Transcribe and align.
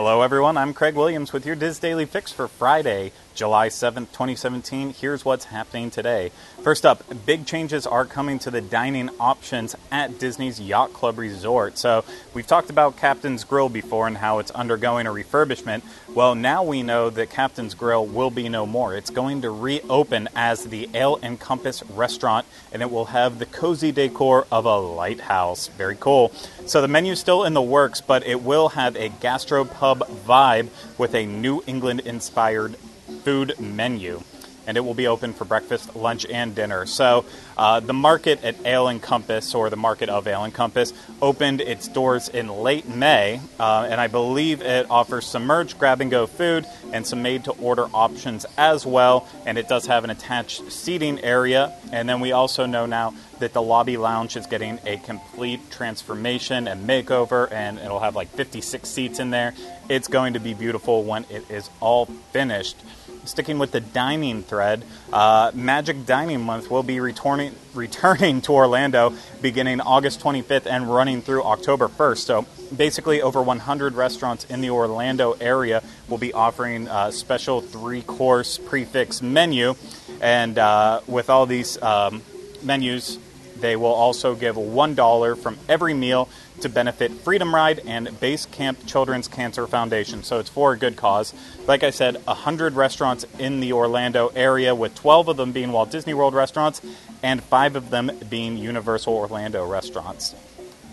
Hello, 0.00 0.22
everyone. 0.22 0.56
I'm 0.56 0.72
Craig 0.72 0.94
Williams 0.94 1.30
with 1.30 1.44
your 1.44 1.54
DIS 1.54 1.78
Daily 1.78 2.06
Fix 2.06 2.32
for 2.32 2.48
Friday, 2.48 3.12
July 3.40 3.68
7th, 3.68 4.12
2017. 4.12 4.92
Here's 4.92 5.24
what's 5.24 5.46
happening 5.46 5.90
today. 5.90 6.30
First 6.62 6.84
up, 6.84 7.02
big 7.24 7.46
changes 7.46 7.86
are 7.86 8.04
coming 8.04 8.38
to 8.40 8.50
the 8.50 8.60
dining 8.60 9.08
options 9.18 9.74
at 9.90 10.18
Disney's 10.18 10.60
Yacht 10.60 10.92
Club 10.92 11.16
Resort. 11.16 11.78
So, 11.78 12.04
we've 12.34 12.46
talked 12.46 12.68
about 12.68 12.98
Captain's 12.98 13.44
Grille 13.44 13.70
before 13.70 14.06
and 14.06 14.18
how 14.18 14.40
it's 14.40 14.50
undergoing 14.50 15.06
a 15.06 15.10
refurbishment. 15.10 15.80
Well, 16.12 16.34
now 16.34 16.62
we 16.62 16.82
know 16.82 17.08
that 17.08 17.30
Captain's 17.30 17.72
Grille 17.72 18.04
will 18.04 18.30
be 18.30 18.50
no 18.50 18.66
more. 18.66 18.94
It's 18.94 19.08
going 19.08 19.40
to 19.40 19.50
reopen 19.50 20.28
as 20.36 20.66
the 20.66 20.90
Ale 20.92 21.18
and 21.22 21.40
Compass 21.40 21.82
restaurant, 21.84 22.44
and 22.74 22.82
it 22.82 22.90
will 22.90 23.06
have 23.06 23.38
the 23.38 23.46
cozy 23.46 23.90
decor 23.90 24.46
of 24.52 24.66
a 24.66 24.78
lighthouse. 24.78 25.68
Very 25.68 25.96
cool. 25.98 26.30
So, 26.66 26.82
the 26.82 26.88
menu's 26.88 27.20
still 27.20 27.44
in 27.44 27.54
the 27.54 27.62
works, 27.62 28.02
but 28.02 28.26
it 28.26 28.42
will 28.42 28.68
have 28.68 28.96
a 28.96 29.08
gastropub 29.08 30.00
vibe 30.26 30.68
with 30.98 31.14
a 31.14 31.24
New 31.24 31.62
England 31.66 32.00
inspired 32.00 32.76
food 33.24 33.58
menu. 33.58 34.22
And 34.66 34.76
it 34.76 34.80
will 34.80 34.94
be 34.94 35.06
open 35.06 35.32
for 35.32 35.44
breakfast, 35.44 35.96
lunch, 35.96 36.26
and 36.26 36.54
dinner. 36.54 36.86
So, 36.86 37.24
uh, 37.56 37.80
the 37.80 37.92
market 37.92 38.44
at 38.44 38.54
Ale 38.64 38.88
and 38.88 39.02
Compass, 39.02 39.54
or 39.54 39.68
the 39.68 39.76
market 39.76 40.08
of 40.08 40.26
Ale 40.26 40.44
and 40.44 40.54
Compass, 40.54 40.92
opened 41.20 41.60
its 41.60 41.88
doors 41.88 42.28
in 42.28 42.48
late 42.48 42.88
May, 42.88 43.40
uh, 43.58 43.88
and 43.90 44.00
I 44.00 44.06
believe 44.06 44.62
it 44.62 44.86
offers 44.90 45.26
submerged 45.26 45.78
grab 45.78 46.00
and 46.00 46.10
go 46.10 46.26
food 46.26 46.66
and 46.92 47.06
some 47.06 47.22
made 47.22 47.44
to 47.44 47.52
order 47.52 47.86
options 47.92 48.46
as 48.56 48.86
well. 48.86 49.28
And 49.44 49.58
it 49.58 49.68
does 49.68 49.86
have 49.86 50.04
an 50.04 50.10
attached 50.10 50.70
seating 50.70 51.18
area. 51.20 51.72
And 51.90 52.08
then 52.08 52.20
we 52.20 52.32
also 52.32 52.66
know 52.66 52.86
now 52.86 53.14
that 53.40 53.52
the 53.52 53.62
lobby 53.62 53.96
lounge 53.96 54.36
is 54.36 54.46
getting 54.46 54.78
a 54.86 54.98
complete 54.98 55.70
transformation 55.70 56.68
and 56.68 56.88
makeover, 56.88 57.50
and 57.50 57.78
it'll 57.78 58.00
have 58.00 58.14
like 58.14 58.28
56 58.28 58.88
seats 58.88 59.18
in 59.18 59.30
there. 59.30 59.54
It's 59.88 60.08
going 60.08 60.34
to 60.34 60.40
be 60.40 60.54
beautiful 60.54 61.02
when 61.02 61.24
it 61.28 61.50
is 61.50 61.68
all 61.80 62.06
finished. 62.32 62.76
Sticking 63.24 63.58
with 63.58 63.72
the 63.72 63.80
dining 63.80 64.42
thread, 64.42 64.84
uh, 65.12 65.50
Magic 65.54 66.06
Dining 66.06 66.40
Month 66.40 66.70
will 66.70 66.82
be 66.82 67.00
returning 67.00 67.54
returning 67.74 68.40
to 68.42 68.52
Orlando 68.52 69.14
beginning 69.40 69.80
August 69.80 70.20
25th 70.20 70.66
and 70.66 70.92
running 70.92 71.22
through 71.22 71.42
October 71.44 71.88
1st. 71.88 72.18
So 72.18 72.46
basically, 72.74 73.22
over 73.22 73.42
100 73.42 73.94
restaurants 73.94 74.44
in 74.46 74.60
the 74.60 74.70
Orlando 74.70 75.32
area 75.40 75.82
will 76.08 76.18
be 76.18 76.32
offering 76.32 76.88
a 76.88 77.12
special 77.12 77.60
three-course 77.60 78.58
prix 78.58 78.84
fixe 78.84 79.22
menu, 79.22 79.74
and 80.20 80.58
uh, 80.58 81.00
with 81.06 81.30
all 81.30 81.46
these 81.46 81.80
um, 81.82 82.22
menus 82.62 83.18
they 83.60 83.76
will 83.76 83.86
also 83.86 84.34
give 84.34 84.56
$1 84.56 85.38
from 85.38 85.58
every 85.68 85.94
meal 85.94 86.28
to 86.60 86.68
benefit 86.68 87.10
Freedom 87.12 87.54
Ride 87.54 87.80
and 87.86 88.18
Base 88.20 88.46
Camp 88.46 88.86
Children's 88.86 89.28
Cancer 89.28 89.66
Foundation. 89.66 90.22
So 90.22 90.38
it's 90.38 90.50
for 90.50 90.72
a 90.72 90.78
good 90.78 90.96
cause. 90.96 91.32
Like 91.66 91.82
I 91.82 91.90
said, 91.90 92.16
100 92.26 92.74
restaurants 92.74 93.24
in 93.38 93.60
the 93.60 93.72
Orlando 93.72 94.30
area, 94.34 94.74
with 94.74 94.94
12 94.94 95.28
of 95.28 95.36
them 95.36 95.52
being 95.52 95.72
Walt 95.72 95.90
Disney 95.90 96.14
World 96.14 96.34
restaurants 96.34 96.82
and 97.22 97.42
5 97.42 97.76
of 97.76 97.90
them 97.90 98.10
being 98.28 98.56
Universal 98.56 99.14
Orlando 99.14 99.66
restaurants. 99.66 100.34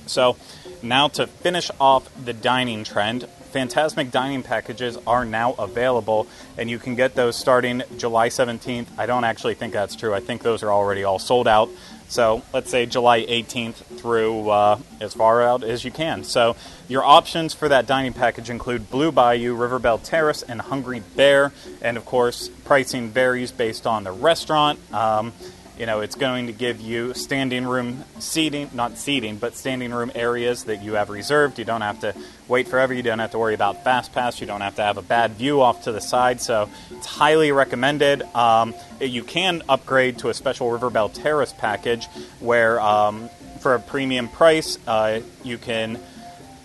So 0.05 0.37
now 0.81 1.09
to 1.09 1.27
finish 1.27 1.69
off 1.79 2.09
the 2.23 2.33
dining 2.33 2.83
trend, 2.83 3.27
Fantasmic 3.53 4.11
dining 4.11 4.43
packages 4.43 4.97
are 5.07 5.25
now 5.25 5.53
available, 5.53 6.27
and 6.57 6.69
you 6.69 6.77
can 6.79 6.95
get 6.95 7.15
those 7.15 7.35
starting 7.35 7.81
July 7.97 8.29
17th. 8.29 8.87
I 8.97 9.05
don't 9.05 9.23
actually 9.23 9.55
think 9.55 9.73
that's 9.73 9.95
true. 9.95 10.13
I 10.13 10.19
think 10.19 10.43
those 10.43 10.63
are 10.63 10.71
already 10.71 11.03
all 11.03 11.17
sold 11.17 11.47
out. 11.47 11.69
So 12.09 12.41
let's 12.53 12.69
say 12.69 12.85
July 12.85 13.25
18th 13.25 13.75
through 13.99 14.49
uh, 14.49 14.79
as 15.01 15.13
far 15.13 15.41
out 15.41 15.63
as 15.63 15.83
you 15.83 15.91
can. 15.91 16.23
So 16.23 16.55
your 16.87 17.03
options 17.03 17.53
for 17.53 17.67
that 17.69 17.85
dining 17.85 18.13
package 18.13 18.49
include 18.49 18.89
Blue 18.89 19.11
Bayou, 19.11 19.53
River 19.55 19.79
Belle 19.79 19.97
Terrace, 19.97 20.41
and 20.41 20.61
Hungry 20.61 21.01
Bear. 21.15 21.51
And 21.81 21.97
of 21.97 22.05
course, 22.05 22.49
pricing 22.65 23.09
varies 23.09 23.51
based 23.51 23.85
on 23.85 24.03
the 24.03 24.11
restaurant. 24.11 24.79
Um, 24.93 25.33
you 25.77 25.85
know, 25.85 26.01
it's 26.01 26.15
going 26.15 26.47
to 26.47 26.53
give 26.53 26.81
you 26.81 27.13
standing 27.13 27.65
room 27.65 28.03
seating, 28.19 28.69
not 28.73 28.97
seating, 28.97 29.37
but 29.37 29.55
standing 29.55 29.93
room 29.93 30.11
areas 30.15 30.63
that 30.63 30.81
you 30.83 30.93
have 30.93 31.09
reserved. 31.09 31.59
You 31.59 31.65
don't 31.65 31.81
have 31.81 31.99
to 32.01 32.15
wait 32.47 32.67
forever. 32.67 32.93
You 32.93 33.03
don't 33.03 33.19
have 33.19 33.31
to 33.31 33.39
worry 33.39 33.53
about 33.53 33.83
fast 33.83 34.11
pass. 34.11 34.41
You 34.41 34.47
don't 34.47 34.61
have 34.61 34.75
to 34.75 34.81
have 34.81 34.97
a 34.97 35.03
bad 35.03 35.33
view 35.33 35.61
off 35.61 35.83
to 35.83 35.91
the 35.91 36.01
side. 36.01 36.41
So 36.41 36.69
it's 36.91 37.05
highly 37.05 37.51
recommended. 37.51 38.23
Um, 38.35 38.73
you 38.99 39.23
can 39.23 39.61
upgrade 39.69 40.19
to 40.19 40.29
a 40.29 40.33
special 40.33 40.71
River 40.71 40.89
Belle 40.89 41.09
Terrace 41.09 41.53
package 41.53 42.07
where, 42.39 42.79
um, 42.79 43.29
for 43.59 43.75
a 43.75 43.79
premium 43.79 44.29
price, 44.29 44.77
uh, 44.87 45.21
you 45.43 45.57
can 45.57 45.99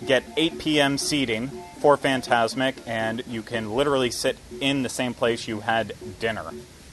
get 0.05 0.23
8 0.37 0.59
p.m. 0.59 0.97
seating 0.97 1.49
for 1.79 1.97
Fantasmic, 1.97 2.75
and 2.87 3.23
you 3.27 3.41
can 3.41 3.75
literally 3.75 4.09
sit 4.09 4.37
in 4.61 4.83
the 4.83 4.89
same 4.89 5.13
place 5.13 5.47
you 5.47 5.59
had 5.59 5.93
dinner. 6.19 6.45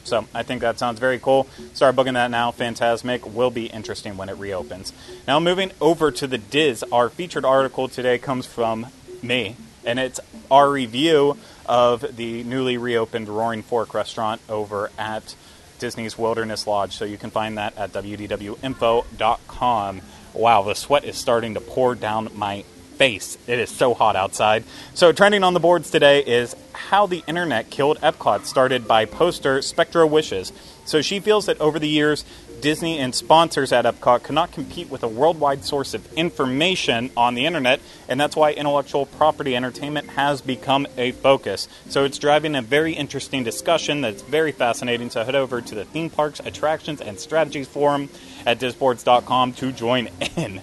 So 0.05 0.27
I 0.35 0.43
think 0.43 0.63
that 0.63 0.79
sounds 0.79 0.99
very 0.99 1.19
cool. 1.19 1.47
Start 1.75 1.97
booking 1.97 2.15
that 2.15 2.31
now. 2.31 2.51
Fantasmic 2.51 3.31
will 3.31 3.51
be 3.51 3.67
interesting 3.67 4.17
when 4.17 4.29
it 4.29 4.39
reopens. 4.39 4.93
Now 5.27 5.41
moving 5.41 5.73
over 5.81 6.11
to 6.11 6.27
the 6.27 6.39
Diz, 6.39 6.85
our 6.91 7.09
featured 7.09 7.45
article 7.45 7.89
today 7.89 8.19
comes 8.19 8.47
from 8.47 8.87
me, 9.23 9.57
and 9.85 9.99
it's 9.99 10.21
our 10.51 10.71
review 10.71 11.37
of 11.67 12.17
the 12.17 12.43
newly 12.45 12.77
reopened 12.77 13.29
Roaring 13.29 13.63
Fork 13.63 13.95
restaurant 13.95 14.41
over 14.49 14.91
at 14.99 15.35
Disney's 15.79 16.19
Wilderness 16.19 16.67
Lodge. 16.67 16.97
So 16.97 17.05
you 17.05 17.17
can 17.17 17.31
find 17.31 17.59
that 17.59 17.77
at 17.77 17.93
wdwinfo.com. 17.93 20.01
Wow, 20.33 20.63
the 20.63 20.75
sweat 20.75 21.05
is 21.05 21.17
starting 21.17 21.55
to 21.55 21.61
pour 21.61 21.95
down 21.95 22.29
my 22.35 22.65
It 23.01 23.59
is 23.59 23.71
so 23.71 23.95
hot 23.95 24.15
outside. 24.15 24.65
So, 24.93 25.11
trending 25.11 25.43
on 25.43 25.55
the 25.55 25.61
boards 25.61 25.91
today 25.91 26.21
is 26.21 26.55
how 26.75 27.07
the 27.07 27.25
internet 27.27 27.71
killed 27.71 27.99
Epcot, 28.01 28.45
started 28.45 28.87
by 28.87 29.07
poster 29.07 29.63
Spectra 29.63 30.07
Wishes. 30.07 30.53
So, 30.85 31.01
she 31.01 31.19
feels 31.19 31.47
that 31.47 31.59
over 31.63 31.79
the 31.79 31.89
years, 31.89 32.27
Disney 32.61 32.99
and 32.99 33.15
sponsors 33.15 33.73
at 33.73 33.87
Epcot 33.87 34.23
cannot 34.23 34.53
compete 34.53 34.91
with 34.91 35.03
a 35.03 35.09
worldwide 35.09 35.65
source 35.65 35.95
of 35.95 36.13
information 36.13 37.11
on 37.17 37.35
the 37.35 37.47
internet, 37.47 37.81
and 38.07 38.21
that's 38.21 38.37
why 38.37 38.53
intellectual 38.53 39.07
property 39.07 39.57
entertainment 39.57 40.11
has 40.11 40.43
become 40.43 40.87
a 40.99 41.13
focus. 41.13 41.69
So 41.89 42.05
it's 42.05 42.19
driving 42.19 42.55
a 42.55 42.61
very 42.61 42.93
interesting 42.93 43.45
discussion 43.45 44.03
that's 44.03 44.21
very 44.21 44.53
fascinating. 44.53 45.09
So 45.09 45.25
head 45.25 45.35
over 45.35 45.63
to 45.63 45.75
the 45.75 45.87
Theme 45.87 46.11
Parks, 46.11 46.41
Attractions, 46.45 47.01
and 47.01 47.19
Strategies 47.19 47.67
Forum 47.67 48.11
at 48.45 48.59
disboards.com 48.59 49.55
to 49.55 49.73
join 49.73 50.11
in. 50.37 50.61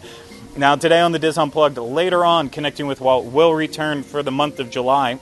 Now, 0.57 0.75
today 0.75 1.01
on 1.01 1.12
the 1.12 1.19
DIS 1.19 1.38
Unplugged, 1.38 1.78
later 1.78 2.25
on, 2.25 2.50
connecting 2.50 2.88
with 2.88 3.00
Walt 3.00 3.25
will 3.25 3.53
return 3.53 4.01
for 4.01 4.23
the 4.23 4.31
month 4.31 4.59
of 4.59 4.72
July. 4.72 5.19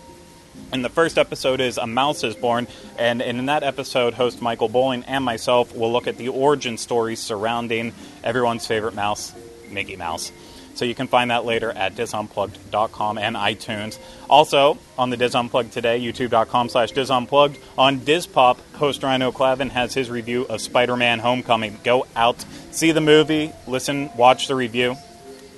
And 0.72 0.84
the 0.84 0.88
first 0.88 1.18
episode 1.18 1.60
is 1.60 1.78
A 1.78 1.86
Mouse 1.86 2.24
is 2.24 2.36
Born. 2.36 2.68
And 2.98 3.22
in 3.22 3.48
that 3.48 3.62
episode, 3.62 4.14
host 4.14 4.42
Michael 4.42 4.70
Bowling 4.70 5.04
and 5.04 5.26
myself 5.26 5.76
will 5.76 5.92
look 5.92 6.08
at 6.08 6.16
the 6.16 6.30
origin 6.30 6.78
story 6.78 7.18
surrounding 7.18 7.92
everyone's 8.24 8.66
favorite 8.66 8.96
mouse, 8.96 9.34
Mickey 9.70 9.98
Mouse. 9.98 10.32
So 10.76 10.86
you 10.86 10.96
can 10.96 11.08
find 11.08 11.32
that 11.32 11.44
later 11.44 11.70
at 11.70 11.96
DizUnplugged.com 11.96 13.18
and 13.18 13.36
iTunes. 13.36 14.00
Also, 14.30 14.78
on 14.98 15.10
the 15.10 15.18
DIS 15.18 15.36
Unplugged 15.36 15.74
today, 15.74 16.00
youtube.com 16.00 16.70
slash 16.70 16.94
DizUnplugged. 16.94 17.58
On 17.78 18.00
DizPop, 18.00 18.58
host 18.76 19.04
Rhino 19.04 19.34
Clavin 19.34 19.72
has 19.72 19.94
his 19.94 20.10
review 20.10 20.46
of 20.46 20.62
Spider-Man 20.62 21.20
Homecoming. 21.20 21.78
Go 21.84 22.08
out, 22.16 22.46
see 22.72 22.94
the 22.94 23.02
movie, 23.02 23.52
listen, 23.68 24.10
watch 24.16 24.48
the 24.48 24.56
review. 24.56 24.96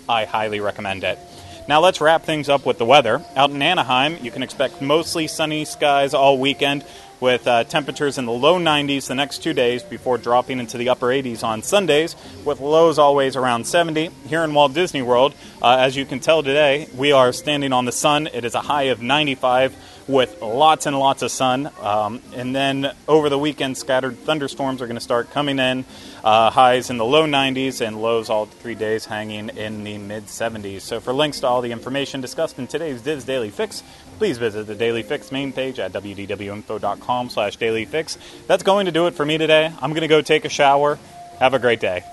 I 0.10 0.26
highly 0.26 0.60
recommend 0.60 1.04
it. 1.04 1.20
Now 1.68 1.82
let's 1.82 2.00
wrap 2.00 2.24
things 2.24 2.48
up 2.48 2.66
with 2.66 2.78
the 2.78 2.86
weather. 2.86 3.22
Out 3.36 3.50
in 3.50 3.62
Anaheim, 3.62 4.18
you 4.22 4.32
can 4.32 4.42
expect 4.42 4.82
mostly 4.82 5.28
sunny 5.28 5.66
skies 5.66 6.14
all 6.14 6.38
weekend 6.38 6.86
with 7.20 7.48
uh, 7.48 7.64
temperatures 7.66 8.18
in 8.18 8.26
the 8.26 8.32
low 8.32 8.58
90s 8.58 9.08
the 9.08 9.16
next 9.16 9.40
two 9.40 9.54
days 9.54 9.84
before 9.84 10.18
dropping 10.18 10.60
into 10.60 10.78
the 10.78 10.90
upper 10.90 11.08
80s 11.08 11.44
on 11.44 11.64
Sundays, 11.64 12.16
with 12.46 12.60
lows 12.60 13.00
always 13.00 13.36
around 13.36 13.66
70. 13.66 14.12
Here 14.28 14.44
in 14.44 14.54
Walt 14.54 14.74
Disney 14.74 15.02
World, 15.02 15.34
uh, 15.62 15.78
as 15.80 15.96
you 15.96 16.06
can 16.06 16.20
tell 16.20 16.44
today, 16.44 16.88
we 16.96 17.12
are 17.12 17.34
standing 17.34 17.74
on 17.74 17.86
the 17.86 17.92
sun. 17.92 18.28
It 18.28 18.46
is 18.46 18.56
a 18.56 18.62
high 18.62 18.84
of 18.84 19.02
95 19.02 19.76
with 20.08 20.42
lots 20.42 20.86
and 20.86 20.98
lots 20.98 21.22
of 21.22 21.32
sun. 21.32 21.70
Um, 21.82 22.22
and 22.34 22.56
then 22.56 22.92
over 23.08 23.30
the 23.30 23.38
weekend, 23.38 23.78
scattered 23.78 24.18
thunderstorms 24.20 24.82
are 24.82 24.88
going 24.88 24.98
to 24.98 25.04
start 25.04 25.32
coming 25.32 25.60
in. 25.60 25.86
Uh, 26.24 26.50
highs 26.50 26.90
in 26.90 26.98
the 26.98 27.06
low 27.06 27.26
90s 27.26 27.86
and 27.86 28.02
lows 28.02 28.30
all 28.30 28.46
three 28.46 28.76
days 28.76 29.06
hanging 29.06 29.50
in 29.50 29.84
the 29.84 29.98
mid 29.98 30.26
70s. 30.26 30.82
So 30.82 31.00
for 31.00 31.14
links 31.14 31.42
to 31.42 31.48
all 31.48 31.62
the 31.62 31.72
information 31.72 32.22
discussed 32.22 32.58
in 32.58 32.68
today's 32.68 33.02
DIS 33.02 33.26
Daily 33.26 33.50
Fix, 33.50 33.84
please 34.18 34.38
visit 34.38 34.68
the 34.68 34.76
Daily 34.76 35.04
Fix 35.04 35.32
main 35.32 35.52
page 35.52 35.80
at 35.80 35.92
wdwinfo.com 35.94 37.30
slash 37.30 37.58
dailyfix. 37.58 38.18
That's 38.48 38.64
going 38.64 38.86
to 38.86 38.92
do 38.92 39.08
it 39.08 39.14
for 39.14 39.26
me 39.26 39.38
today. 39.38 39.72
I'm 39.82 39.92
going 39.92 40.02
to 40.02 40.08
go 40.08 40.22
take 40.22 40.46
a 40.46 40.50
shower. 40.50 40.98
Have 41.40 41.54
a 41.54 41.60
great 41.60 41.80
day. 41.80 42.04